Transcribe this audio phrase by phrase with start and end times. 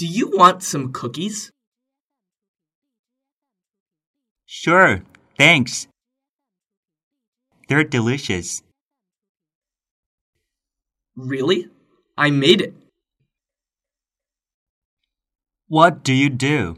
[0.00, 1.52] Do you want some cookies?
[4.46, 5.02] Sure,
[5.36, 5.88] thanks.
[7.68, 8.62] They're delicious.
[11.16, 11.68] Really?
[12.16, 12.72] I made it.
[15.68, 16.76] What do you do?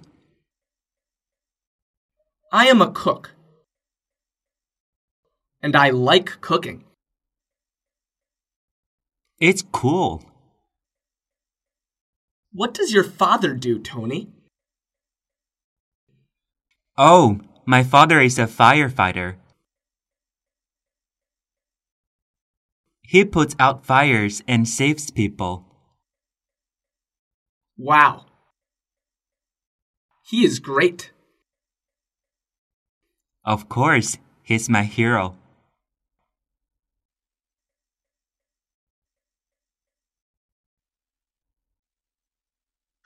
[2.51, 3.31] I am a cook.
[5.63, 6.83] And I like cooking.
[9.39, 10.32] It's cool.
[12.55, 14.29] What does your father do, Tony?
[16.99, 19.37] Oh, my father is a firefighter.
[23.01, 25.65] He puts out fires and saves people.
[27.79, 28.27] Wow.
[30.27, 31.11] He is great.
[33.45, 35.37] Of course, he's my hero.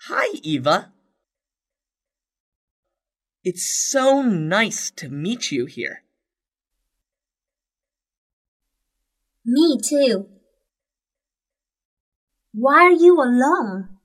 [0.08, 0.92] Hi, Eva.
[3.42, 6.04] It's so nice to meet you here.
[9.44, 10.28] Me too.
[12.52, 13.98] Why are you alone?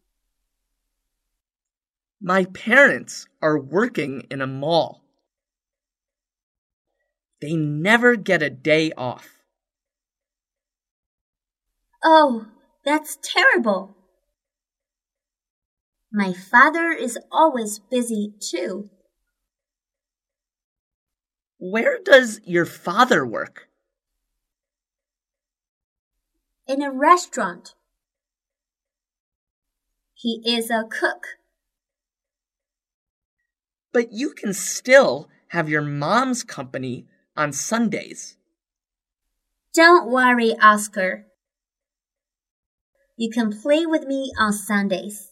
[2.20, 5.04] My parents are working in a mall.
[7.42, 9.38] They never get a day off.
[12.04, 12.48] Oh,
[12.83, 13.95] that's terrible.
[16.12, 18.90] My father is always busy too.
[21.58, 23.70] Where does your father work?
[26.67, 27.76] In a restaurant.
[30.14, 31.28] He is a cook.
[33.94, 37.06] But you can still have your mom's company
[37.38, 38.38] on Sundays.
[39.73, 41.28] Don't worry, Oscar.
[43.17, 45.31] You can play with me on Sundays.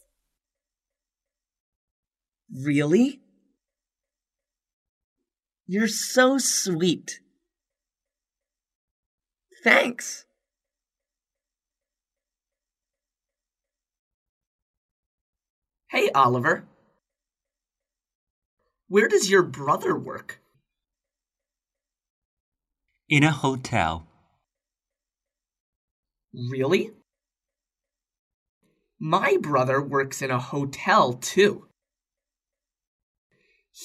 [2.54, 3.22] Really?
[5.68, 7.20] You're so sweet.
[9.64, 10.26] Thanks.
[15.92, 16.66] Hey, Oliver.
[18.88, 20.40] Where does your brother work?
[23.08, 24.08] In a hotel.
[26.34, 26.92] Really?
[29.00, 31.69] My brother works in a hotel too.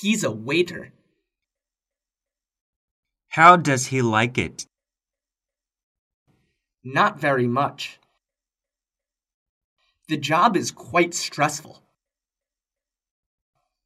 [0.00, 0.92] He's a waiter.
[3.28, 4.66] How does he like it?
[6.82, 8.00] Not very much.
[10.08, 11.80] The job is quite stressful.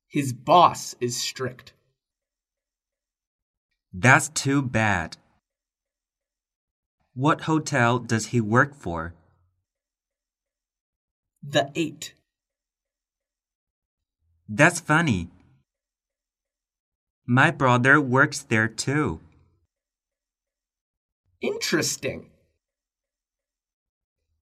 [0.08, 1.74] His boss is strict.
[3.92, 5.18] That's too bad.
[7.14, 9.14] What hotel does he work for?
[11.42, 12.14] The Eight.
[14.48, 15.28] That's funny.
[17.30, 19.20] My brother works there too.
[21.42, 22.30] Interesting.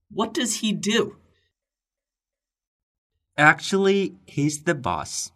[0.09, 1.17] What does he do?
[3.37, 5.33] Actually, he's the boss.